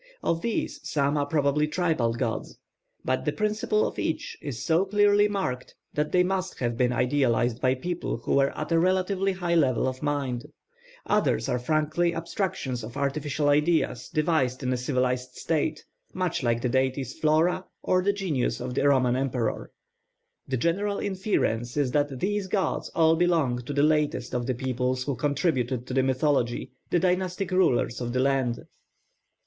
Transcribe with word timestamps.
Of 0.23 0.41
these 0.41 0.79
some 0.81 1.15
are 1.15 1.27
probably 1.27 1.67
tribal 1.67 2.15
gods; 2.15 2.57
but 3.05 3.23
the 3.23 3.31
principle 3.31 3.85
of 3.85 3.99
each 3.99 4.35
is 4.41 4.65
so 4.65 4.83
clearly 4.83 5.27
marked 5.27 5.75
that 5.93 6.11
they 6.11 6.23
must 6.23 6.57
have 6.57 6.75
been 6.75 6.91
idealised 6.91 7.61
by 7.61 7.75
people 7.75 8.17
who 8.17 8.33
were 8.33 8.49
at 8.57 8.71
a 8.71 8.79
relatively 8.79 9.33
high 9.33 9.53
level 9.53 9.87
of 9.87 10.01
mind. 10.01 10.47
Others 11.05 11.47
are 11.49 11.59
frankly 11.59 12.15
abstractions 12.15 12.83
of 12.83 12.97
artificial 12.97 13.47
ideas 13.47 14.09
devised 14.09 14.63
in 14.63 14.73
a 14.73 14.77
civilised 14.77 15.35
state, 15.35 15.85
much 16.15 16.41
like 16.41 16.63
the 16.63 16.69
deities 16.69 17.13
Flora 17.19 17.65
or 17.83 18.01
the 18.01 18.11
Genius 18.11 18.59
of 18.59 18.73
the 18.73 18.87
Roman 18.89 19.15
Emperor. 19.15 19.69
The 20.47 20.57
general 20.57 20.97
inference 20.97 21.77
is 21.77 21.91
that 21.91 22.19
these 22.19 22.47
gods 22.47 22.89
all 22.95 23.15
belong 23.15 23.59
to 23.65 23.71
the 23.71 23.83
latest 23.83 24.33
of 24.33 24.47
the 24.47 24.55
peoples 24.55 25.03
who 25.03 25.15
contributed 25.15 25.85
to 25.85 25.93
the 25.93 26.01
mythology, 26.01 26.71
the 26.89 26.97
dynastic 26.97 27.51
rulers 27.51 28.01
of 28.01 28.13
the 28.13 28.19
land. 28.19 28.61